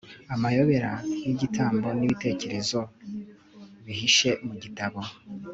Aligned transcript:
amayobera 0.33 0.91
y'igitabo 1.25 1.87
n'ibitekerezo 1.99 2.79
bihishe 3.85 4.29
mu 4.45 4.53
gitabo 4.63 4.99